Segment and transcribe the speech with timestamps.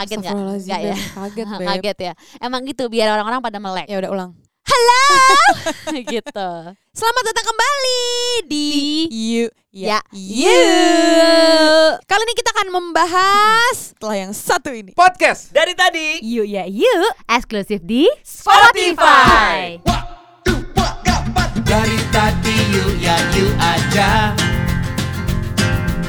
[0.00, 0.80] Kaget nggak?
[0.80, 0.96] Ya?
[0.96, 1.46] Kaget.
[1.68, 2.12] Kaget ya.
[2.40, 4.30] Emang gitu biar orang-orang pada melek Ya udah ulang.
[6.14, 6.50] gitu.
[6.94, 8.02] Selamat datang kembali
[8.48, 8.68] di,
[9.12, 10.56] You Ya, You.
[12.08, 14.96] Kali ini kita akan membahas setelah yang satu ini.
[14.96, 19.78] Podcast dari tadi Yuk ya yuk eksklusif di Spotify.
[21.60, 24.34] Dari tadi yuk ya yuk aja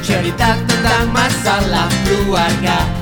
[0.02, 3.01] Cerita tentang masalah keluarga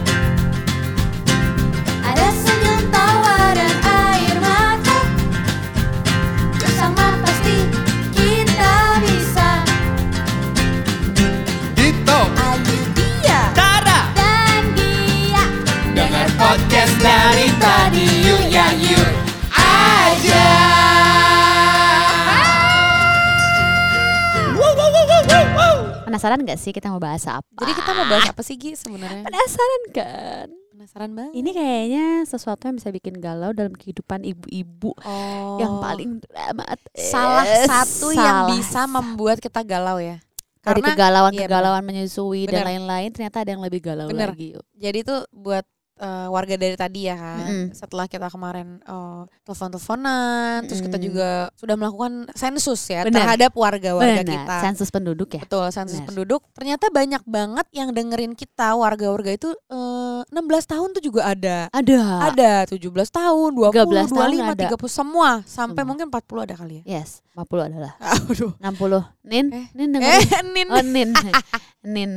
[26.21, 27.49] Penasaran gak sih kita mau bahas apa?
[27.65, 29.25] Jadi kita mau bahas apa sih Gi sebenarnya?
[29.25, 30.47] Penasaran kan?
[30.69, 31.33] Penasaran banget.
[31.33, 35.57] Ini kayaknya sesuatu yang bisa bikin galau dalam kehidupan ibu-ibu oh.
[35.57, 37.09] yang paling dramatis.
[37.09, 40.21] salah satu yang Salah bisa membuat kita galau ya.
[40.61, 42.69] dari Karena kegalauan iya, menyusui dan Bener.
[42.69, 44.37] lain-lain ternyata ada yang lebih galau Bener.
[44.37, 44.61] lagi.
[44.77, 45.65] jadi tuh buat
[46.01, 47.45] eh, warga dari tadi ya kan.
[47.45, 47.67] Mm-mm.
[47.77, 53.21] Setelah kita kemarin eh, telepon-teleponan, terus kita juga sudah melakukan sensus ya Bener.
[53.21, 54.57] terhadap warga-warga Benar, kita.
[54.65, 55.43] sensus penduduk ya.
[55.45, 56.09] Betul, sensus Bener.
[56.09, 56.41] penduduk.
[56.57, 61.69] Ternyata banyak banget yang dengerin kita warga-warga itu eh, 16 tahun tuh juga ada.
[61.71, 62.01] Ada.
[62.33, 62.81] Ada 17
[63.13, 64.69] tahun, 20, 13 tahun 25, ada.
[64.73, 65.89] 30 semua sampai Semua.
[65.89, 67.01] mungkin 40 ada kali ya.
[67.01, 67.93] Yes, 50 adalah.
[68.31, 68.53] Aduh.
[68.57, 69.20] 60.
[69.31, 69.67] Nin, Eh.
[69.73, 70.19] Nin dengerin.
[70.19, 70.67] Eh, Nin.
[70.69, 71.11] Oh, Nin.
[71.95, 72.11] Nin.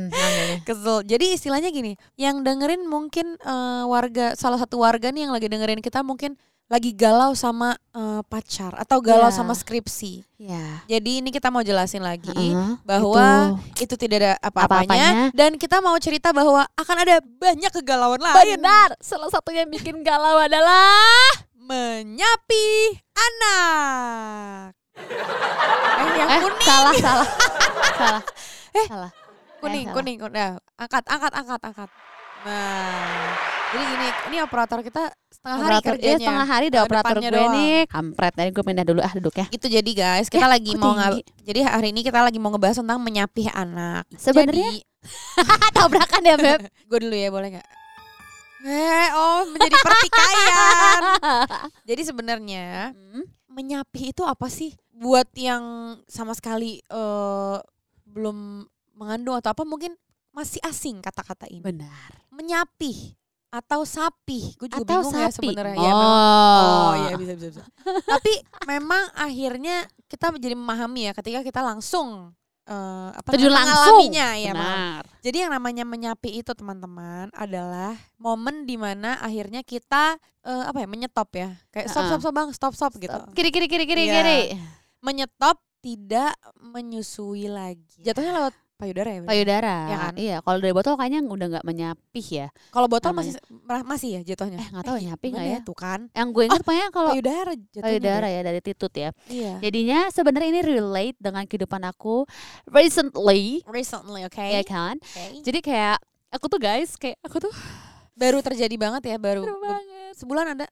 [0.60, 1.06] Kesel.
[1.06, 5.78] Jadi istilahnya gini, yang dengerin mungkin eh, warga salah satu warga nih yang lagi dengerin
[5.78, 6.34] kita mungkin
[6.64, 9.36] lagi galau sama eh, pacar atau galau Iya.
[9.36, 10.24] sama skripsi.
[10.40, 10.80] Ya.
[10.86, 13.84] Jadi ini kita mau jelasin lagi Heeh, bahwa itu.
[13.84, 15.10] itu tidak ada apa-apanya Apa-apanya.
[15.32, 18.58] dan kita mau cerita bahwa akan ada banyak kegalauan lain.
[18.58, 18.96] Benar.
[18.98, 20.98] Salah satu yang bikin galau adalah
[21.64, 22.68] Menyapi
[23.16, 24.76] anak.
[24.94, 27.28] Eh yang eh kuning, salah salah.
[27.92, 28.22] salah.
[28.74, 29.10] Eh, salah.
[29.60, 29.94] kuning, salah.
[29.94, 30.34] kuning, kuning.
[30.34, 31.90] Nah, angkat, angkat, angkat, angkat.
[32.44, 33.30] Nah,
[33.70, 36.10] jadi gini, ini operator kita setengah hari Operator, kerjanya.
[36.10, 37.52] iya, setengah hari udah Eh, operator gue doang.
[37.54, 37.78] nih.
[37.86, 39.46] Kampret tadi gue pindah dulu ah duduknya.
[39.48, 41.22] Itu jadi guys, kita Eh, lagi mau tinggi?
[41.40, 44.04] jadi hari ini kita lagi mau ngebahas tentang menyapih anak.
[44.12, 44.82] Sebenarnya-
[45.76, 46.60] Tabrakan ya, Beb.
[46.90, 47.68] gue dulu ya, boleh nggak?
[48.64, 51.00] Eh, oh menjadi pertikaian.
[51.84, 54.74] jadi sebenarnya Hmm, menyapih itu apa sih?
[54.90, 55.62] Buat yang
[56.04, 57.56] sama sekali eh,
[58.04, 59.94] belum mengandung atau apa mungkin
[60.30, 61.62] masih asing kata-kata ini.
[61.62, 62.26] Benar.
[62.30, 63.14] Menyapih
[63.54, 64.58] atau sapi.
[64.58, 65.46] Gue juga Atau bingung ya sapi.
[65.50, 65.78] sebenarnya.
[65.78, 65.82] Oh.
[65.82, 66.14] Ya, memang-
[66.74, 67.64] oh iya bisa bisa bisa.
[68.02, 68.32] Tapi
[68.66, 69.76] memang akhirnya
[70.10, 74.00] kita menjadi memahami ya ketika kita langsung eh, apa Terjun namanya, langsung.
[74.08, 74.52] ya.
[74.52, 75.02] Benar.
[75.20, 80.88] Jadi yang namanya menyapi itu teman-teman adalah momen di mana akhirnya kita eh, apa ya
[80.88, 83.32] menyetop ya kayak stop stop stop bang stop stop gitu Stop.
[83.32, 84.14] Kiri kiri kiri kiri Iya.
[84.14, 84.40] kiri.
[85.00, 89.30] menyetop tidak menyusui lagi jatuhnya lewat payudara ya berarti?
[89.32, 89.76] Payudara.
[89.84, 90.12] Ya kan?
[90.14, 92.46] Iya, kalau dari botol kayaknya udah nggak menyapih ya.
[92.68, 93.32] kalau botol namanya.
[93.32, 95.60] masih ma- masih ya jatuhnya Eh, nggak tahu nyapi gimana nggak ya?
[95.62, 99.10] tuh kan Yang gue ingat pokoknya kalau payudara jatuhnya payudara ya dari titut ya.
[99.26, 102.26] iya Jadinya sebenarnya ini relate dengan kehidupan aku
[102.68, 104.98] recently, recently oke ya kan?
[104.98, 105.40] Oke.
[105.40, 105.98] Jadi kayak
[106.28, 107.54] aku tuh guys, kayak aku tuh
[108.12, 110.12] baru terjadi banget ya baru seru banget.
[110.16, 110.66] sebulan ada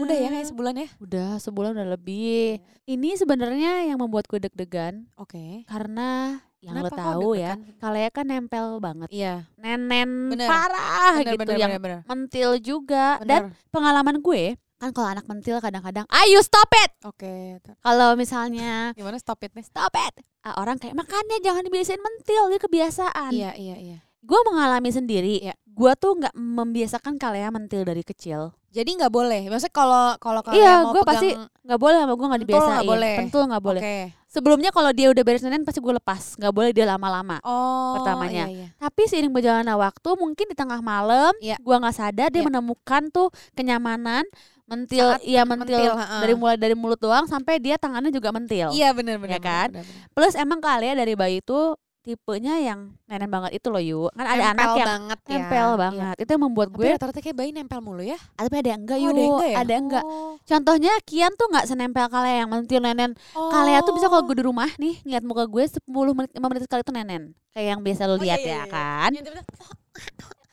[0.00, 2.58] udah ya kayak sebulan ya Udah sebulan udah lebih.
[2.84, 7.78] Ini sebenarnya yang membuat gue deg-degan oke karena yang lo Kenapa kok tahu ya, deg-degan?
[7.78, 9.08] kalian kan nempel banget.
[9.10, 10.44] iya Nenen Bener.
[10.46, 13.26] parah benar gitu benar yang benar benar mentil juga Benar.
[13.26, 14.44] dan pengalaman gue
[14.76, 19.52] kan kalau anak mentil kadang-kadang ayo stop it oke Tar- kalau misalnya gimana stop it
[19.52, 23.98] nih stop it ah, orang kayak makanya jangan dibiasain mentil dia kebiasaan iya iya iya
[24.20, 25.56] gue mengalami sendiri Iya.
[25.66, 29.50] gue tuh nggak membiasakan kalian mentil dari kecil Jadi nggak boleh.
[29.50, 31.28] Maksudnya kalau kalau kalian Iya, mau gua pegang, pasti
[31.66, 33.14] nggak boleh sama gue nggak Pentul nggak dibiasain boleh.
[33.18, 33.98] pentul nggak boleh Oke.
[34.30, 37.98] Sebelumnya kalau dia udah beres nenen pasti gue lepas nggak boleh dia lama-lama Oh.
[37.98, 38.46] Pertamanya.
[38.46, 38.68] Iya, iya.
[38.78, 41.58] tapi seiring berjalannya waktu mungkin di tengah malam Iya.
[41.58, 42.48] gua nggak sadar dia Iya.
[42.48, 44.22] menemukan tuh kenyamanan
[44.64, 48.70] mentil Saat iya mentil, mentil, dari mulai dari mulut doang sampai dia tangannya juga mentil
[48.70, 49.34] Iya benar benar.
[49.34, 49.68] Ya kan?
[49.74, 50.10] benar, benar.
[50.14, 51.74] plus emang kalian dari bayi itu
[52.10, 55.30] tipenya yang nenen banget itu loh yuk kan ada anak Nempel yang banget ya.
[55.30, 55.78] nempel Iya.
[55.78, 58.18] banget itu yang membuat gue rata-rata kayak bayi nempel mulu ya.
[58.34, 59.56] tapi ada yang enggak Oh, yuk ada yang enggak ya?
[59.56, 60.32] ada yang enggak Oh.
[60.40, 63.46] contohnya Kian tuh nggak senempel kalian yang mentil nenen Oh.
[63.48, 66.62] Kalian tuh bisa kalau gue di rumah nih ngeliat muka gue 10 menit 5 menit
[66.62, 68.66] sekali tuh nenen kayak yang biasa lo Oh, lihat iya, iya, ya iya.
[68.68, 69.64] kan Yang tiba-tiba,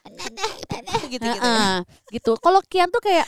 [0.08, 1.36] gitu gitu ya.
[1.36, 1.76] Heeh,
[2.10, 3.28] gitu kalau Kian tuh kayak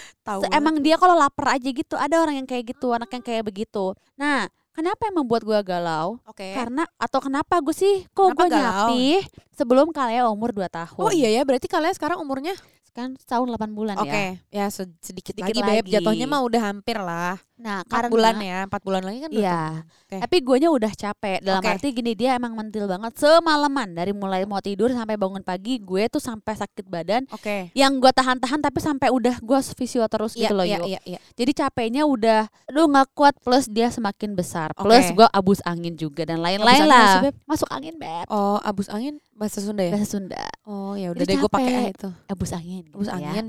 [0.49, 3.93] emang dia kalau lapar aja gitu ada orang yang kayak gitu anak yang kayak begitu
[4.15, 6.53] nah kenapa yang membuat gue galau Oke.
[6.53, 9.19] karena atau kenapa gue sih kok gue nyapih
[9.51, 12.55] sebelum kalian umur 2 tahun Oh iya ya, berarti kalian sekarang umurnya
[12.89, 14.65] kan setahun 8 bulan Oke, ya.
[14.65, 15.85] ya se- sedikit, Sedikit lagi, Beb.
[15.85, 15.93] lagi.
[15.93, 17.37] Jatuhnya mah udah hampir lah.
[17.59, 19.59] Nah, 4 karena bulan ya, 4 bulan lagi kan Iya.
[19.83, 20.15] Oke.
[20.23, 21.43] Tapi guanya udah capek.
[21.43, 21.69] Dalam Oke.
[21.75, 26.07] arti gini dia emang mentil banget semalaman dari mulai mau tidur sampai bangun pagi gue
[26.07, 27.27] tuh sampai sakit badan.
[27.35, 27.67] Oke.
[27.75, 30.87] Yang gue tahan-tahan tapi sampai udah gue fisio terus Iya, gitu loh iya, yuk.
[30.87, 31.19] iya, iya.
[31.35, 34.71] Jadi capeknya udah aduh nggak kuat plus dia semakin besar.
[34.71, 35.19] Plus Oke.
[35.19, 37.27] gue abus angin juga dan lain-lain lah.
[37.27, 37.35] Beb?
[37.43, 38.23] Masuk angin, Beb.
[38.31, 39.91] Oh, abus angin bahasa Sunda ya?
[39.91, 40.47] Bahasa Sunda.
[40.63, 42.07] Oh, ya udah deh gue pakai itu.
[42.31, 42.87] Abus angin.
[42.95, 43.27] Abus gitu ya.
[43.35, 43.45] angin.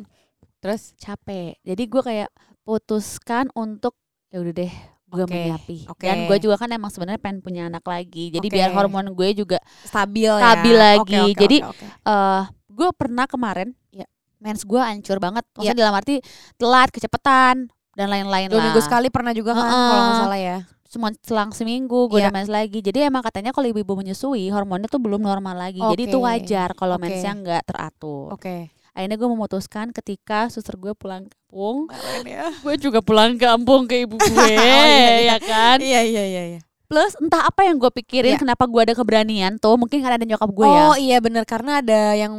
[0.59, 1.57] Terus Capek.
[1.63, 2.29] Jadi gue kayak
[2.71, 4.73] putuskan untuk ya udah deh
[5.11, 5.79] gue Oke, menyapi.
[5.91, 6.07] oke.
[6.07, 8.31] Dan gue juga kan emang sebenarnya pengen punya anak lagi.
[8.31, 8.55] Jadi Oke.
[8.55, 10.83] biar hormon gue juga stabil, Stabil ya.
[10.95, 11.03] lagi.
[11.03, 11.87] Oke, oke, Jadi, oke, oke.
[12.07, 14.07] eh gue pernah kemarin Iya.
[14.39, 16.23] mens gue hancur banget maksudnya dalam arti
[16.55, 19.75] telat kecepatan dan lain-lain lah minggu sekali pernah juga kan Heeh.
[19.85, 20.59] kalau nggak salah ya.
[20.87, 22.31] cuma selang seminggu gue Iya.
[22.31, 26.03] udah mens lagi jadi emang katanya kalau ibu-ibu menyusui hormonnya tuh belum normal lagi jadi
[26.05, 27.05] itu wajar kalau Oke.
[27.05, 28.73] mensnya nggak teratur Oke.
[28.91, 31.91] akhirnya gue memutuskan ketika suster gue pulang kampung
[32.25, 32.47] ya.
[32.57, 36.61] gue juga pulang kampung ke ibu gue Oh, iya, ya kan Iya iya iya iya.
[36.87, 38.41] plus entah apa yang gue pikirin Iya.
[38.41, 41.79] kenapa gue ada keberanian tuh mungkin karena ada nyokap gue ya Oh iya bener karena
[41.79, 42.33] ada yang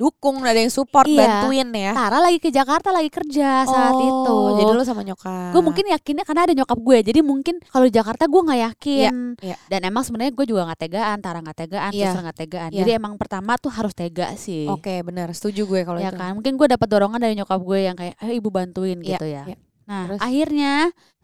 [0.00, 1.44] dukung, ada yang support, Iya.
[1.44, 1.92] bantuin ya.
[1.92, 5.52] Tara lagi ke Jakarta lagi kerja saat Oh, itu Jadi lu sama nyokap.
[5.52, 9.12] gue mungkin yakinnya karena ada nyokap gue jadi mungkin kalau di Jakarta gue nggak yakin
[9.42, 9.56] iya.
[9.68, 12.08] dan emang sebenarnya gue juga nggak tegaan Tara nggak tegaan Iya.
[12.08, 12.78] Suster nggak tegaan Iya.
[12.80, 16.16] jadi emang pertama tuh harus tega sih Oke benar, setuju gue kalau ya itu.
[16.16, 19.26] kan mungkin gue dapat dorongan dari nyokap gue yang kayak ayo ibu bantuin Iya, gitu
[19.26, 19.56] ya iya.
[19.84, 20.20] nah Terus?
[20.22, 20.72] akhirnya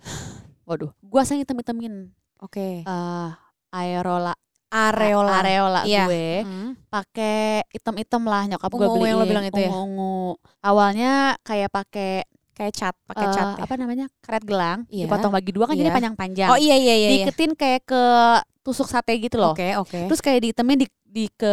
[0.68, 1.94] waduh gue hitam hitamin
[2.42, 2.82] Oke.
[2.82, 3.30] eh
[3.72, 4.34] aerola
[4.76, 5.32] Areola.
[5.38, 6.04] areola Iya.
[6.04, 6.70] gue Hmm.
[6.86, 7.38] pakai
[7.70, 9.68] item-item lah nyokap gue Ungu-ungu beliin yang lo bilang itu ya?
[9.68, 10.20] ungu-ungu.
[10.60, 12.12] awalnya kayak pakai
[12.52, 13.46] Kayak cat, pakai eh, cat.
[13.52, 13.62] ya?
[13.62, 15.04] apa namanya karet gelang Iya.
[15.04, 15.94] dipotong bagi dua kan jadi Iya.
[15.94, 17.08] panjang-panjang Oh iya iya iya.
[17.10, 17.10] iya.
[17.22, 18.02] diiketin kayak ke
[18.62, 20.08] tusuk sate gitu loh Oke oke.
[20.08, 21.52] terus kayak diitemin di, di ke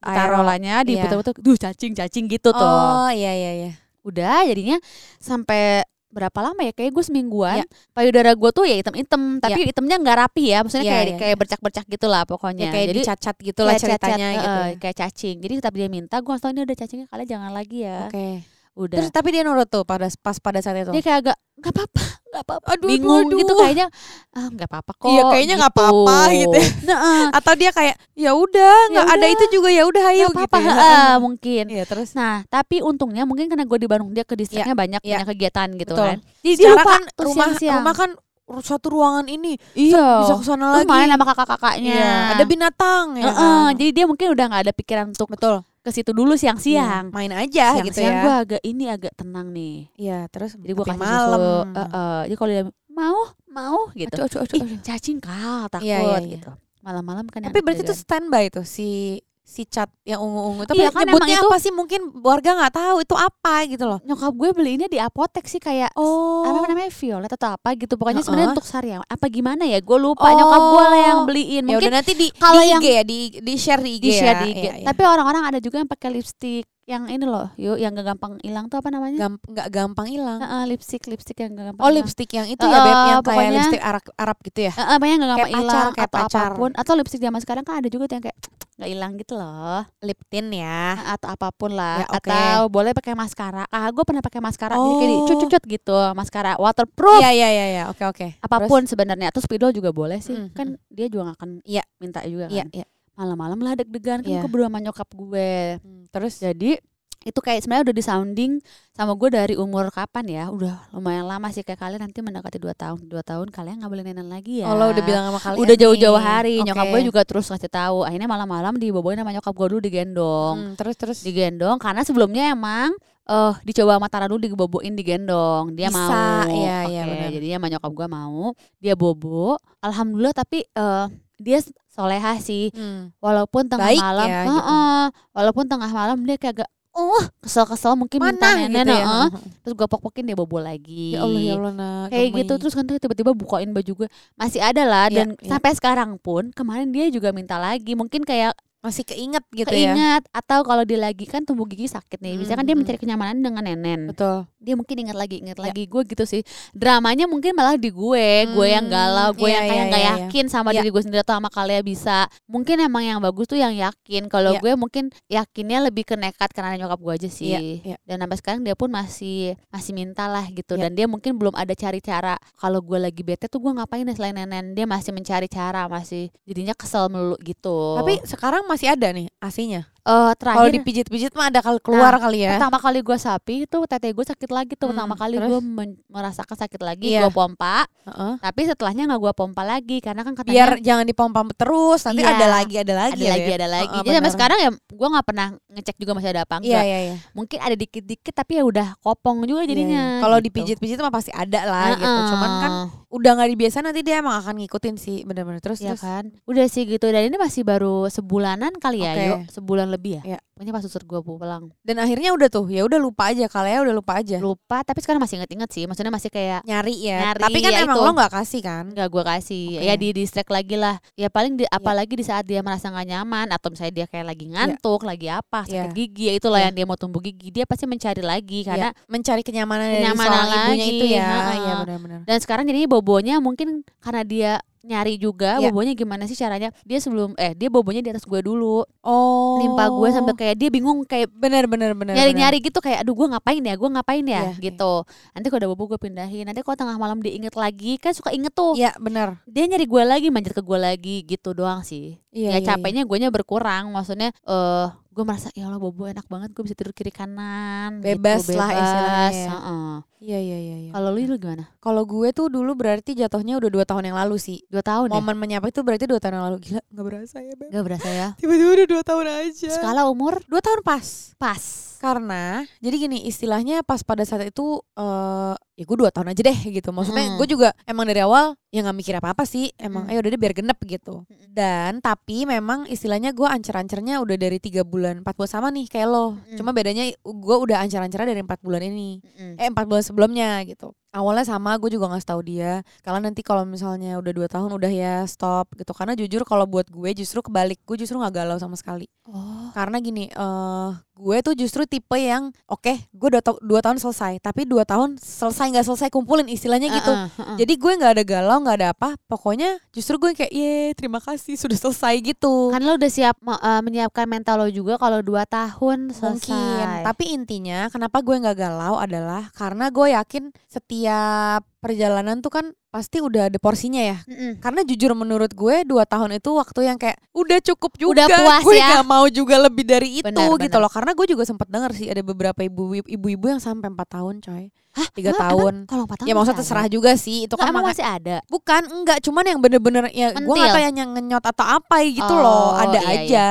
[0.00, 1.06] aerolanya di Iya.
[1.06, 3.70] putar-putar duh cacing cacing gitu tuh Oh iya iya iya.
[4.02, 4.82] udah jadinya
[5.16, 6.72] sampai berapa lama ya?
[6.76, 7.56] Kayak gue semingguan.
[7.64, 7.66] Iya.
[7.96, 10.58] payudara gue tuh ya hitam-hitam tapi hitamnya nggak rapi ya.
[10.60, 12.68] Maksudnya Iya, kayak iya, kayak bercak-bercak gitu lah pokoknya.
[12.68, 14.48] Ya, kayak jadi dicat-cat gitu lah kayak cacat, ceritanya eh, gitu.
[14.52, 15.36] eh, kayak cacing.
[15.40, 17.98] Jadi tetap dia minta gue tahu ini udah cacingnya kalian jangan lagi ya.
[18.06, 18.28] Oke.
[18.72, 20.88] Udah Terus tapi dia nurut tuh pada pas pada saat itu.
[20.96, 22.02] dia kayak agak nggak apa-apa
[22.32, 23.60] nggak apa-apa Aduh, bingung aduh, gitu aduh.
[23.60, 23.86] kayaknya
[24.32, 26.68] ah nggak apa-apa kok Iya, kayaknya nggak apa-apa gitu ya.
[26.88, 30.40] nah, eh, Atau dia kayak ya udah nggak ada itu juga ya udah ayo gitu.
[30.40, 30.72] apa-apa ya.
[30.72, 32.16] heeh, mungkin Iya terus.
[32.16, 35.20] Nah, tapi untungnya mungkin karena gue di Bandung dia ke distriknya banyak iya.
[35.20, 36.06] banyak kegiatan gitu Betul.
[36.08, 36.18] kan.
[36.40, 37.76] Jadi dia lupa kan rumah siang-siang.
[37.84, 38.10] rumah kan
[38.52, 40.24] satu ruangan ini iya.
[40.24, 40.88] bisa ke sana lagi.
[40.88, 41.94] main sama kakak-kakaknya.
[42.00, 43.24] Iya, ada binatang ya.
[43.28, 43.76] Heeh, kan?
[43.76, 45.60] jadi dia mungkin udah nggak ada pikiran untuk Betul.
[45.82, 47.10] Ke situ dulu siang-siang.
[47.10, 48.22] Iya, Main aja gitu Siang-siang ya.
[48.22, 49.76] gue agak ini agak tenang nih.
[49.94, 51.38] Iya, terus Jadi gue kasih malam.
[51.38, 51.54] susu.
[51.74, 53.18] Heeh, jadi kalau dia mau
[53.48, 54.14] mau gitu.
[54.14, 54.78] Aduh, aduh, aduh, Ih, aduh.
[54.80, 56.30] cacing kal takut Iya, iya, iya.
[56.38, 56.50] gitu.
[56.80, 58.02] Malam-malam kan Tapi berarti tuh jajan.
[58.02, 59.18] standby tuh si
[59.52, 60.64] si cat yang ungu-ungu.
[60.64, 61.68] Tapi Iya, kan nyebutnya itu- apa sih?
[61.70, 63.98] Mungkin warga nggak tahu itu apa gitu loh.
[64.02, 66.40] nyokap gue beliinnya di apotek sih kayak Oh.
[66.42, 68.24] apa namanya violet atau apa gitu pokoknya Heeh.
[68.24, 70.32] sebenarnya untuk sariawan apa gimana ya gue lupa Oh.
[70.32, 73.02] nyokap gue lah yang beliin Ya mungkin udah nanti di kalau di yang- IG ya,
[73.02, 74.40] di di share di IG di share ya.
[74.40, 74.58] di IG.
[74.58, 74.86] Iya, iya.
[74.88, 78.66] Tapi orang-orang ada juga yang pakai lipstick yang ini loh, yuk yang gak gampang hilang
[78.66, 79.14] tuh apa namanya?
[79.16, 80.38] Gamp- nggak gampang hilang.
[80.38, 81.78] Heeh, lipstick, lipstick yang gak gampang.
[81.78, 82.02] Oh hilang.
[82.02, 84.72] lipstick yang itu Eh, ya Beb, yang kayak pokoknya- lipstick Arab Arab gitu ya.
[84.74, 86.42] Heeh, banyak yang gak gampang Kayak hilang kayak atau pacar.
[86.44, 86.70] apa pun.
[86.74, 88.38] Atau lipstick zaman sekarang kan ada juga tuh yang kayak
[88.82, 89.80] nggak hilang gitu loh.
[90.00, 90.82] Lip tint ya.
[91.08, 92.02] Atau apa pun lah.
[92.02, 92.26] Ya, oke.
[92.26, 93.62] Atau boleh pakai maskara.
[93.68, 95.18] Ah, gue pernah pakai maskara jadi kayak Oh.
[95.22, 97.20] dicut-cut gitu, maskara waterproof.
[97.20, 97.82] Iya iya iya iya.
[97.86, 98.26] Oke oke.
[98.38, 99.30] Apa pun sebenarnya.
[99.30, 100.34] Terus spidol juga boleh sih.
[100.34, 101.84] Mm, Kan dia juga gak akan Iya.
[101.96, 102.50] minta juga?
[102.50, 102.74] Iya kan.
[102.74, 102.86] iya.
[103.12, 104.40] Malam-malam lah deg-degan kan Iya.
[104.40, 105.52] gue berdua sama nyokap gue.
[105.78, 106.76] Hmm, Terus Jadi
[107.22, 108.52] itu kayak sebenarnya udah disounding
[108.90, 110.44] sama gue dari umur kapan ya?
[110.50, 113.06] Udah lumayan lama sih kayak kalian nanti mendekati dua tahun.
[113.06, 114.66] Dua tahun kalian nggak boleh nenek lagi ya.
[114.66, 116.58] Oh lo udah bilang sama kalian udah jauh-jauh hari.
[116.60, 116.92] Nyokap Oke.
[116.92, 118.02] gue juga terus kasih tahu.
[118.02, 120.56] Akhirnya malam-malam diboboin sama nyokap gue dulu digendong.
[120.58, 121.18] Hmm, terus terus.
[121.22, 122.90] Digendong karena sebelumnya emang
[123.22, 125.78] eh dicoba sama Tara dulu diboboin digendong.
[125.78, 126.50] Dia Bisa, mau.
[126.50, 127.30] Iya, iya, Oke, benar.
[127.30, 128.42] jadinya sama nyokap gue mau.
[128.82, 129.62] Dia bobo.
[129.78, 131.06] Alhamdulillah tapi eh
[131.38, 131.62] dia
[131.92, 133.12] soleha sih Hmm.
[133.18, 134.56] walaupun tengah Baik malam ya, gitu.
[134.56, 139.04] heeh, walaupun tengah malam dia kayak agak oh kesel-kesel mungkin minta Mana nenek gitu ya.
[139.06, 139.28] heeh.
[139.62, 142.06] terus gue pok-pokin dia bobo lagi Ya Allah ya Allah nak.
[142.08, 145.48] kayak gitu terus kan tiba-tiba bukain baju gue masih ada lah Iya, dan iya.
[145.48, 149.94] sampai sekarang pun kemarin dia juga minta lagi mungkin kayak masih keinget gitu ya.
[149.94, 150.22] keinget.
[150.30, 152.34] Atau kalau dia lagi kan tumbuh gigi sakit nih.
[152.36, 154.10] Biasanya kan dia mencari kenyamanan dengan nenen.
[154.10, 154.44] Betul.
[154.62, 155.62] dia mungkin ingat lagi ingat Ya.
[155.66, 156.46] lagi gue gitu sih.
[156.70, 158.28] Dramanya mungkin malah di gue.
[158.46, 160.22] Gue yang Hmm, galau gue iya, yang kayak iya, nggak iya, iya.
[160.30, 160.78] yakin sama Iya.
[160.78, 162.30] diri gue sendiri atau sama kalian bisa.
[162.46, 164.30] Mungkin emang yang bagus tuh yang yakin.
[164.30, 164.62] Kalau Iya.
[164.62, 167.82] gue mungkin yakinnya lebih ke nekat karena nyokap gue aja sih.
[168.06, 170.78] Dan sampai sekarang dia pun masih masih minta lah gitu.
[170.78, 172.38] Dan dia mungkin belum ada cari cara.
[172.54, 174.78] Kalau gue lagi bete tuh gue ngapain ya selain nenen?
[174.78, 177.98] Dia masih mencari cara masih jadinya kesel melulu gitu.
[177.98, 179.82] Tapi sekarang masih ada nih asinya.
[180.02, 182.58] eh Kalau terakhir dipijit-pijit mah ada kali keluar kali ya.
[182.58, 185.60] pertama kali gue sapi itu tete gue sakit lagi tuh Hmm, pertama kali gue
[186.08, 187.22] merasakan sakit lagi Iya.
[187.22, 188.34] gue pompa Heeh.
[188.36, 192.34] tapi setelahnya nggak gue pompa lagi karena kan katanya Biar jangan dipompa terus, nanti Iya.
[192.34, 193.14] ada lagi, ada lagi.
[193.14, 193.54] ada ya, lagi ya.
[193.54, 196.54] ada lagi Heeh, jadi sampai sekarang ya gue nggak pernah ngecek juga masih ada apa
[196.54, 197.14] Iya, enggak iya, iya.
[197.30, 200.18] mungkin ada dikit-dikit tapi ya udah kopong juga Iya, jadinya iya.
[200.18, 200.46] Kalau gitu.
[200.50, 202.02] dipijit-pijit mah pasti ada lah gitu.
[202.02, 202.26] Heeh.
[202.26, 202.72] Cuman kan
[203.12, 206.00] udah nggak dibiasa nanti dia emang akan ngikutin sih bener-bener terus ya terus.
[206.00, 209.24] kan udah sih gitu dan ini masih baru sebulanan kali ya Oke.
[209.28, 210.38] yuk sebulan lebih ya Iya.
[210.62, 213.94] Pokoknya pas susur gue pulang Dan akhirnya udah tuh, ya udah lupa aja kalian udah
[213.94, 214.38] lupa aja.
[214.38, 217.18] lupa tapi sekarang masih inget-inget sih maksudnya masih kayak Nyari ya.
[217.28, 218.06] Nyari, Tapi kan ya emang itu.
[218.06, 218.84] lo nggak kasih kan?
[218.88, 219.82] nggak gue kasih Oke.
[219.82, 223.46] ya di distract lagi lah ya paling di, apalagi di saat dia merasa nggak nyaman
[223.50, 225.90] atau misalnya dia kayak lagi ngantuk lagi apa sakit Iya.
[225.90, 226.66] gigi ya itulah Iya.
[226.70, 230.30] yang dia mau tumbuh gigi dia pasti mencari lagi karena Ya, mencari kenyamanan, dari Kenyamanan
[230.30, 231.26] seorang ibunya itu ya.
[231.52, 232.20] Iya benar-benar.
[232.22, 234.52] dan sekarang jadinya bobonya mungkin karena dia
[234.82, 235.70] nyari juga Iya.
[235.70, 239.58] bobonya gimana sih caranya dia sebelum eh dia bobonya di atas gue dulu Oh.
[239.58, 242.12] nimpa gue sampai kayak dia bingung kayak benar benar benar.
[242.12, 245.60] nyari nyari gitu kayak aduh gue ngapain ya gue ngapain ya Iya, gitu nanti kalau
[245.60, 248.90] udah bobo gue pindahin nanti kalau tengah malam diinget lagi kan suka inget tuh Iya
[248.96, 249.38] benar.
[249.44, 253.02] dia nyari gue lagi manjat ke gue lagi gitu doang sih Iya, ya iya, capeknya
[253.02, 257.12] guanya berkurang maksudnya eh gue merasa ya Allah bobo enak banget gue bisa tidur kiri
[257.12, 258.82] kanan Bebas gitu, lah bebas.
[258.82, 259.48] istilahnya ya.
[259.52, 259.94] Heeh.
[260.22, 260.76] Iya iya iya.
[260.78, 260.90] iya.
[260.94, 264.38] kalau lu, lu gimana Kalau gue tuh dulu berarti jatuhnya udah dua tahun yang lalu
[264.38, 264.62] sih.
[264.70, 266.58] dua tahun ya Momen menyapa itu berarti dua tahun yang lalu.
[266.62, 267.68] Gila nggak berasa ya Beb.
[267.68, 269.68] Gak berasa ya Tiba-tiba udah dua tahun aja.
[269.74, 271.34] skala umur Dua tahun pas.
[271.34, 271.62] pas
[271.98, 276.58] Karena jadi gini istilahnya pas pada saat itu eh ya gue dua tahun aja deh
[276.72, 276.90] gitu.
[276.90, 277.36] Maksudnya Mm.
[277.38, 279.70] gue juga emang dari awal ya nggak mikir apa-apa sih.
[279.76, 280.10] Emang Mm.
[280.10, 281.22] ayo udah deh biar genep gitu.
[281.48, 286.08] Dan tapi memang istilahnya gue ancer-ancernya udah dari tiga bulan empat bulan sama nih kayak
[286.08, 286.34] lo.
[286.42, 286.56] Mm.
[286.56, 289.18] Cuma bedanya gue udah ancer-ancernya dari empat bulan ini.
[289.18, 289.54] Mm-mm.
[289.56, 292.80] eh empat bulan sebelumnya gitu awalnya sama gue juga ngasih tahu dia.
[293.04, 295.92] Kalau nanti kalau misalnya udah dua tahun udah ya stop gitu.
[295.92, 297.78] Karena jujur kalau buat gue justru kebalik.
[297.84, 299.06] Gue justru nggak galau sama sekali.
[299.28, 299.70] Oh.
[299.76, 304.40] Karena gini eh gue tuh justru tipe yang oke gue udah dua tahun selesai.
[304.40, 307.12] Tapi dua tahun selesai nggak selesai kumpulin istilahnya gitu.
[307.12, 307.56] Heeh, heeh.
[307.62, 309.08] jadi gue nggak ada galau nggak ada apa.
[309.28, 312.72] Pokoknya justru gue kayak ye terima kasih sudah selesai gitu.
[312.72, 316.50] Kan lo udah siap eh, menyiapkan mental lo juga kalau dua tahun selesai.
[316.50, 322.54] Mungkin, tapi intinya kenapa gue nggak galau adalah karena gue yakin setiap setiap perjalanan tuh
[322.54, 324.22] kan pasti udah ada porsinya ya.
[324.24, 324.62] Mm-mm.
[324.62, 328.22] Karena jujur menurut gue dua tahun itu waktu yang kayak udah cukup juga.
[328.22, 328.86] Udah puas gue ya.
[328.94, 330.86] nggak mau juga lebih dari itu Benar, gitu benar.
[330.86, 330.90] loh.
[330.94, 334.70] Karena gue juga sempat dengar sih ada beberapa ibu ibu-ibu yang sampai empat tahun coy.
[334.92, 335.88] Hah, Tiga tahun.
[335.88, 336.92] kalau empat tahun Ya maksudnya terserah ada?
[336.92, 337.48] juga sih.
[337.48, 341.10] Itu kan emang masih ada Bukan, enggak, cuman yang bener-bener ya gue gak tahu yang
[341.16, 343.44] ngenyot atau apa gitu Oh, loh, ada iya, aja.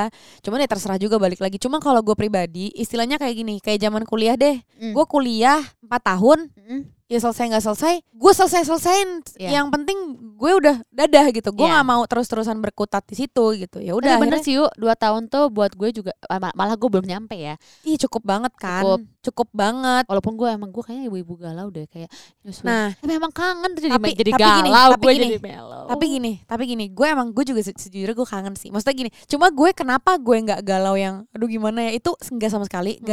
[0.45, 1.57] Cuman ya terserah juga balik lagi.
[1.57, 4.61] Cuma kalau gue pribadi, istilahnya kayak gini, kayak zaman kuliah deh.
[4.77, 4.93] Mm.
[4.93, 6.81] Gue kuliah 4 tahun, Mm-mm.
[7.09, 9.09] ya selesai nggak selesai, gue selesai selesaiin.
[9.35, 9.49] Iya.
[9.57, 9.97] Yang penting
[10.37, 11.49] gue udah dadah gitu.
[11.51, 11.73] Gue Iya.
[11.75, 13.77] nggak mau terus-terusan berkutat di situ gitu.
[13.77, 16.85] Ya udah bener sih yuk dua tahun tuh buat gue juga eh, mal- malah gue
[16.87, 18.99] belum nyampe ya ih cukup banget kan, Cukup.
[19.23, 20.03] cukup, banget.
[20.05, 22.09] walaupun gue emang gue kayaknya ibu-ibu galau deh kayak
[22.41, 25.25] nyusul Nah, tapi emang kangen tuh jadi, Tapi- jadi tapi gini, galau tapi gue gini,
[25.27, 28.69] jadi mellow Tapi gini, tapi gini, gue emang gue juga se- sejujurnya gue kangen sih.
[28.69, 31.91] Maksudnya gini, cuma gue kenapa gue nggak galau yang, aduh gimana ya?
[31.93, 33.05] Itu enggak sama sekali, Hmm.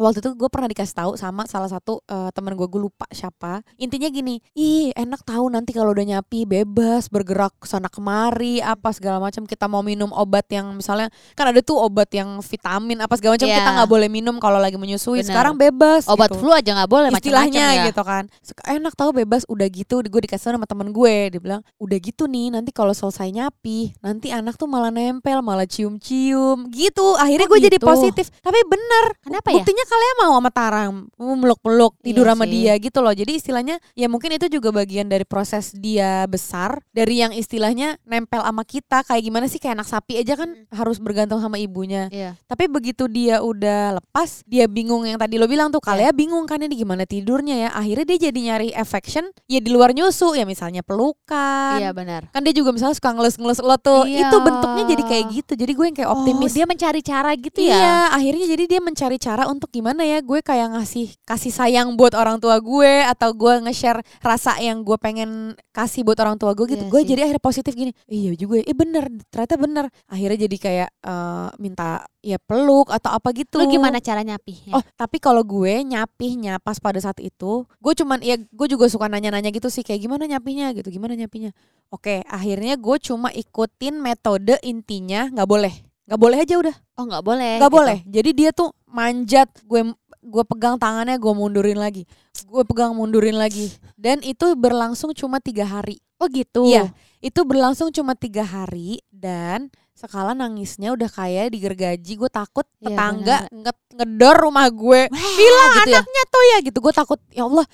[0.00, 3.60] Waktu itu gue pernah dikasih tahu sama salah satu eh, teman gue, gue lupa siapa.
[3.76, 9.20] Intinya gini, ih enak tahu nanti kalau udah nyapi bebas bergerak sana kemari apa segala
[9.20, 9.44] macam.
[9.44, 13.46] Kita mau minum obat yang misalnya kan ada tuh obat yang vitamin apa segala macam
[13.46, 13.56] Iya.
[13.58, 15.20] kita nggak boleh minum kalau lagi menyusui.
[15.20, 15.28] Benar.
[15.28, 16.08] Sekarang bebas.
[16.08, 18.24] obat gitu flu aja nggak boleh istilahnya ya gitu kan
[18.64, 22.24] enak tahu bebas udah gitu gue dikasih tahu sama temen gue dia bilang udah gitu
[22.24, 27.50] nih nanti kalau selesai nyapi nanti anak tuh malah nempel malah cium-cium gitu akhirnya Oh,
[27.50, 27.86] gue jadi gitu.
[27.86, 29.58] positif tapi bener Kenapa ya?
[29.58, 32.52] buktinya kalian mau sama Tarang meluk-meluk tidur Iya sama sih.
[32.54, 37.18] dia gitu loh jadi istilahnya ya mungkin itu juga bagian dari proses dia besar dari
[37.18, 41.40] yang istilahnya nempel sama kita kayak gimana sih kayak anak sapi aja kan harus bergantung
[41.40, 42.38] sama ibunya Iya.
[42.46, 45.88] tapi begitu dia udah lepas, dia bingung yang tadi lo bilang tuh, Iya.
[45.88, 47.70] kalian bingung kan ini gimana tidurnya ya.
[47.72, 51.80] Akhirnya dia jadi nyari affection ya di luar nyusu ya misalnya pelukan.
[51.80, 54.04] iya benar Kan dia juga misalnya suka ngelus-ngelus lo tuh.
[54.04, 54.28] Iya.
[54.28, 55.52] Itu bentuknya jadi kayak gitu.
[55.56, 56.52] Jadi gue yang kayak optimis.
[56.52, 60.18] oh, dia mencari cara gitu Iya, ya akhirnya jadi dia mencari cara untuk gimana ya
[60.20, 64.96] gue kayak ngasih kasih sayang buat orang tua gue atau gue nge-share rasa yang gue
[65.00, 67.08] pengen kasih buat orang tua gue gitu Iya gue sih.
[67.08, 71.48] jadi akhirnya positif gini iya juga ya eh bener ternyata bener akhirnya jadi kayak eh,
[71.56, 74.76] minta ya peluk atau apa gitu Lu gimana cara nyapihnya?
[74.76, 79.08] Oh, tapi kalau gue nyapihnya pas pada saat itu, gue cuman ya gue juga suka
[79.08, 81.56] nanya-nanya gitu sih kayak gimana nyapihnya gitu, gimana nyapihnya.
[81.88, 85.74] Oke, akhirnya gue cuma ikutin metode intinya nggak boleh,
[86.08, 87.54] nggak boleh aja udah, oh nggak boleh.
[87.58, 87.78] nggak gitu.
[87.80, 87.98] boleh.
[88.08, 92.04] Jadi dia tuh manjat, gue gue pegang tangannya, gue mundurin lagi,
[92.44, 96.00] gue pegang mundurin lagi, dan itu berlangsung cuma tiga hari.
[96.20, 96.68] Oh gitu.
[96.68, 96.92] Iya,
[97.24, 102.16] itu berlangsung cuma tiga hari dan sekala nangisnya udah kayak digergaji.
[102.16, 105.12] Gue takut Iya, tetangga nge- ngedor rumah gue.
[105.12, 106.00] Hilang gitu ya?
[106.00, 106.78] anaknya tuh ya gitu.
[106.80, 107.66] Gue takut ya Allah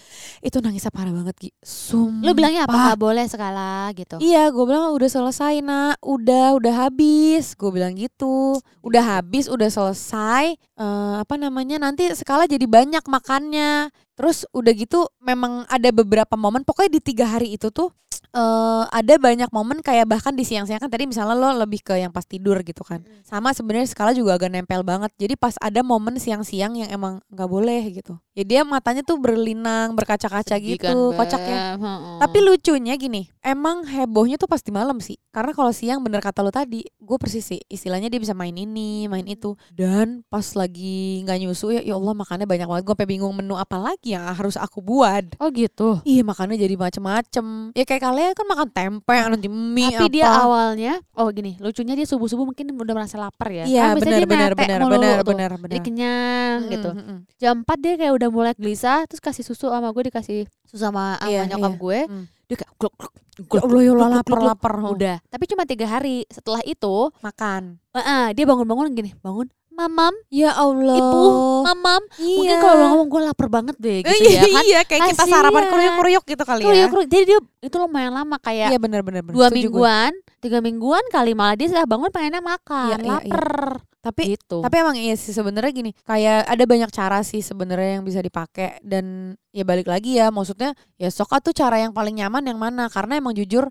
[0.43, 1.51] itu nangisnya parah banget Gi.
[1.63, 2.27] Sumpah.
[2.27, 2.75] Lu bilangnya apa?
[2.75, 4.17] Nggak boleh skala gitu.
[4.19, 9.71] Iya, gue bilang udah selesai nak, udah udah habis, gue bilang gitu, udah habis, udah
[9.71, 16.37] selesai, Eh apa namanya nanti skala jadi banyak makannya, terus udah gitu memang ada beberapa
[16.37, 17.89] momen, pokoknya di tiga hari itu tuh
[18.33, 22.11] eh ada banyak momen kayak bahkan di siang-siang kan tadi misalnya lo lebih ke yang
[22.11, 26.19] pas tidur gitu kan, sama sebenarnya skala juga agak nempel banget, jadi pas ada momen
[26.19, 30.95] siang-siang yang emang nggak boleh gitu, ya dia matanya tuh berlinang, berkaca-kaca Sedih gitu, kan,
[30.95, 31.19] Beb.
[31.21, 31.59] kocak ya.
[31.77, 32.19] Heeh.
[32.23, 35.21] Tapi lucunya gini, emang hebohnya tuh pasti malam sih.
[35.31, 37.61] Karena kalau siang bener kata lo tadi, gue persis sih.
[37.69, 39.53] Istilahnya dia bisa main ini, main itu.
[39.69, 42.83] Dan pas lagi nggak nyusu ya, ya Allah makannya banyak banget.
[42.89, 45.37] Gue sampai bingung menu apa lagi yang harus aku buat.
[45.37, 46.01] Oh gitu.
[46.09, 47.77] Iya makannya jadi macem-macem.
[47.77, 50.15] Ya kayak kalian kan makan tempe, nanti mie Tapi apa.
[50.15, 53.65] dia awalnya, oh gini, lucunya dia subuh subuh mungkin udah merasa lapar ya.
[53.65, 55.83] Iya Kan benar benar benar benar benar Jadi benar.
[55.83, 56.91] kenyang Mm, gitu.
[56.91, 57.19] mm, mm.
[57.37, 61.15] Jam 4 dia kayak udah mulai gelisah, terus kasih susu sama gue dikasih susu sama,
[61.17, 61.79] sama Iya, nyokap iya.
[61.79, 61.99] gue.
[62.09, 62.25] Mm.
[62.47, 64.73] Dia kayak gluk, gluk, Ya gluk, ya Allah gluk, gluk, lapar lapar.
[64.89, 65.17] Udah.
[65.27, 66.25] Tapi cuma tiga hari.
[66.27, 67.77] Setelah itu, Makan.
[67.93, 70.97] eh, dia bangun-bangun gini, bangun, mamam, Ya Allah.
[70.97, 71.25] ibu,
[71.63, 72.03] mamam.
[72.17, 72.37] Iya.
[72.41, 74.65] Mungkin kalau ngomong gue lapar banget deh gitu iya, ya kan.
[74.65, 75.71] iya, kayak kita sarapan Kasian.
[75.71, 76.67] kuruyuk-kuruyuk gitu kali ya.
[76.67, 76.91] Kuruyuk.
[77.13, 79.61] Jadi dia itu lumayan lama kayak Iya benar benar dua Setuju gue.
[79.69, 83.33] mingguan, tiga mingguan kali malah dia sudah bangun pengennya makan, Iya, iya, iya.
[83.37, 84.63] lapar Tapi gitu.
[84.63, 88.79] Tapi emang iya sih sebenarnya gini, kayak ada banyak cara sih sebenarnya yang bisa dipakai
[88.79, 92.87] dan ya balik lagi ya, maksudnya ya soka tuh cara yang paling nyaman yang mana?
[92.87, 93.67] Karena emang jujur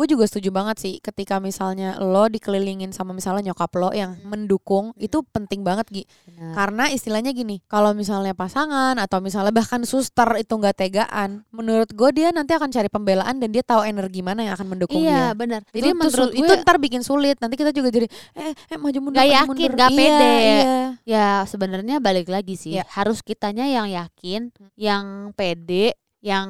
[0.00, 4.96] gue juga setuju banget sih ketika misalnya lo dikelilingin sama misalnya nyokap lo yang mendukung
[4.96, 6.04] itu penting banget Gi.
[6.24, 6.56] Benar.
[6.56, 12.10] Karena istilahnya gini, kalau misalnya pasangan atau misalnya bahkan suster itu nggak tegaan, menurut gue
[12.16, 15.36] dia nanti akan cari pembelaan dan dia tahu energi mana yang akan mendukung Iya dia.
[15.36, 15.60] benar.
[15.68, 17.36] Jadi Jadi menurut itu gue ntar bikin sulit.
[17.36, 18.08] Nanti kita juga jadi
[18.40, 19.70] eh, eh maju mundur maju yakin, mundur.
[19.76, 20.32] nggak Iya, pede.
[20.40, 20.80] Iya.
[21.04, 22.88] ya sebenarnya balik lagi sih Iya.
[22.88, 24.48] harus kitanya yang yakin,
[24.80, 25.04] yang
[25.36, 26.48] pede, yang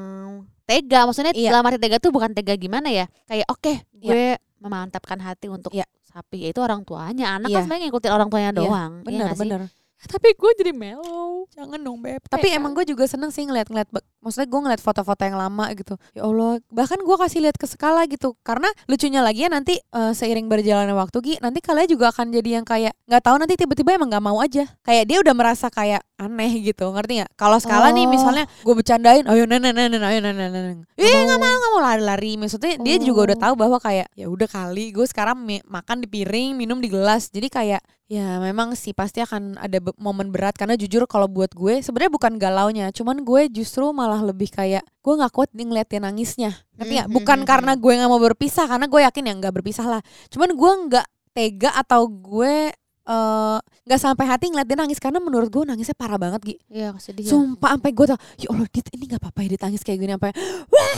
[0.67, 1.07] tega.
[1.07, 1.51] Maksudnya Iya.
[1.55, 3.07] dalam arti tega tuh bukan tega gimana ya?
[3.27, 5.87] Kayak oke gue memantapkan hati untuk Iya.
[6.03, 7.39] sapi ya itu orang tuanya.
[7.39, 7.57] Anak Iya.
[7.57, 8.93] kan sebenarnya ngikutin orang tuanya Iya, doang.
[9.01, 9.41] Iya Bener sih?
[9.41, 9.61] bener.
[10.01, 11.45] Tapi gue jadi mellow.
[11.53, 12.25] Jangan dong beb.
[12.25, 13.89] Tapi emang gue juga seneng sih ngeliat-ngeliat.
[14.21, 15.97] Maksudnya gue ngeliat foto-foto yang lama gitu.
[16.13, 16.61] Ya Allah.
[16.69, 18.37] Bahkan gue kasih lihat ke skala gitu.
[18.45, 21.35] Karena lucunya lagi ya nanti eh, seiring berjalannya waktu Gi.
[21.41, 24.69] Nanti kalian juga akan jadi yang kayak nggak tahu nanti tiba-tiba emang nggak mau aja.
[24.85, 26.85] Kayak dia udah merasa kayak aneh gitu.
[26.93, 27.31] Ngerti nggak?
[27.37, 28.13] Kalau skala nih Oh.
[28.13, 29.25] misalnya gue bercandain.
[29.25, 30.77] Ayo nenek nenek ayo nenek nenek.
[31.01, 32.37] Ih nggak mau nggak mau lari-lari.
[32.37, 33.43] Maksudnya dia juga udah Oh.
[33.49, 37.33] tahu bahwa kayak ya udah kali gue sekarang makan di piring minum di gelas.
[37.33, 41.79] Jadi kayak Ya memang sih pasti akan ada momen berat karena jujur kalau buat gue
[41.79, 46.03] sebenarnya bukan galaunya, cuman gue justru malah lebih kayak gue nggak kuat nih ngeliat dia
[46.03, 47.09] nangisnya, ngerti nggak?
[47.15, 50.51] Bukan mhm, karena gue nggak mau berpisah karena gue yakin ya nggak berpisah lah, cuman
[50.59, 52.75] gue nggak tega atau gue
[53.07, 56.57] eh, nggak sampai hati ngeliat dia nangis karena menurut gue nangisnya parah banget Gi.
[56.71, 57.31] Iya sedih ya.
[57.31, 60.35] Sumpah sampai gue tau, ya Allah Dit ini nggak apa-apa ya ditangis kayak gini sampai
[60.67, 60.91] wah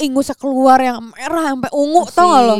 [0.00, 2.56] ingusnya keluar yang merah sampai ungu tau gak lo?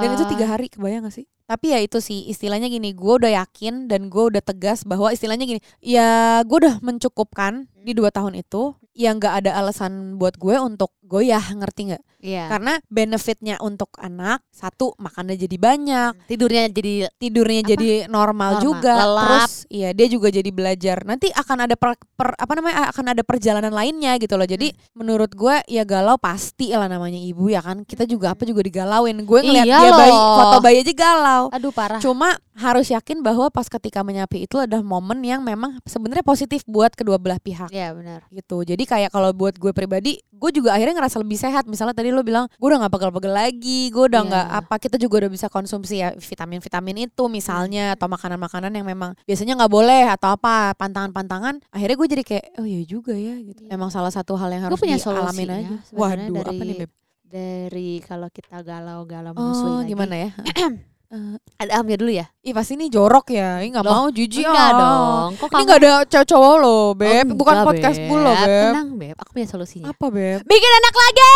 [0.00, 1.26] Dan itu tiga hari kebayang gak sih?
[1.52, 5.44] Tapi ya itu sih istilahnya gini, gue udah yakin dan gue udah tegas bahwa istilahnya
[5.44, 10.56] gini, ya gue udah mencukupkan di dua tahun itu, ya nggak ada alasan buat gue
[10.56, 12.02] untuk goyah, ngerti nggak?
[12.22, 12.46] Iya.
[12.46, 17.70] Karena benefitnya untuk anak satu makannya jadi banyak, Tidurnya jadi tidurnya Apa?
[17.74, 18.62] jadi normal, Normal.
[18.62, 19.20] juga, Lelap.
[19.26, 21.02] terus iya dia juga jadi belajar.
[21.02, 24.46] Nanti akan ada per, per- apa namanya akan ada perjalanan lainnya gitu loh.
[24.46, 27.82] Jadi menurut gue ya galau pasti lah namanya ibu ya kan.
[27.82, 29.18] Kita juga apa juga digalauin.
[29.26, 31.41] Gue ngeliat Iya dia bayi foto bayi aja galau.
[31.48, 31.98] Aduh parah.
[31.98, 36.92] Cuma harus yakin bahwa pas ketika menyapi itu adalah momen yang memang sebenarnya positif buat
[36.92, 38.20] kedua belah pihak Iya benar.
[38.28, 38.60] gitu.
[38.62, 41.64] Jadi kayak kalau buat gue pribadi, gue juga akhirnya ngerasa lebih sehat.
[41.64, 44.28] Misalnya tadi lo bilang, gue udah nggak pegel-pegel lagi, gue udah Iya.
[44.28, 44.74] nggak apa.
[44.76, 49.72] Kita juga udah bisa konsumsi ya vitamin-vitamin itu misalnya atau makanan-makanan yang memang biasanya nggak
[49.72, 51.64] boleh atau apa pantangan-pantangan.
[51.70, 53.34] Akhirnya gue jadi kayak, oh iya juga ya.
[53.34, 53.64] Gitu.
[53.64, 53.72] Iya.
[53.72, 55.76] Emang salah satu hal yang Gue harus punya dialamin aja.
[55.90, 56.90] Waduh, dari apa nih beb?
[57.32, 59.88] dari kalau kita galau-galau Oh lagi.
[59.88, 60.30] gimana ya?
[61.12, 62.24] Eh, Ada Amnya dulu ya?
[62.40, 63.60] ih pasti ini jorok ya.
[63.60, 64.78] Ih nggak Loh, mau jijik Enggak ah.
[64.80, 65.28] dong.
[65.36, 67.26] Kok Ini nggak ada cowok-cowok loh, Beb.
[67.28, 68.16] Oh, Bukan podcast Beb.
[68.16, 68.48] loh, Beb.
[68.72, 69.16] Tenang, Beb.
[69.20, 69.92] Aku punya solusinya.
[69.92, 70.40] Apa, Beb?
[70.48, 71.32] Bikin enak lagi!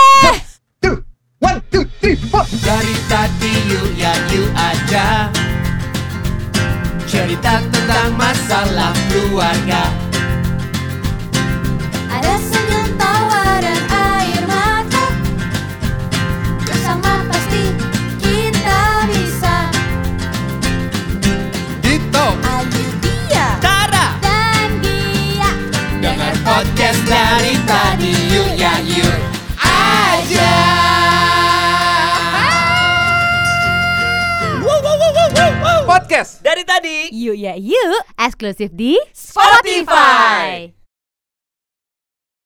[1.36, 2.40] One, two, three, four.
[2.64, 5.28] Dari tadi yuk ya yuk aja
[7.04, 9.84] Cerita tentang masalah keluarga
[12.08, 12.75] Ada senyum
[27.06, 29.16] dari tadi yuk ya yuk
[29.62, 30.54] aja.
[35.86, 36.42] Podcast.
[36.44, 37.08] Dari tadi.
[37.14, 38.02] Yuk ya yuk.
[38.18, 40.75] Eksklusif di Spotify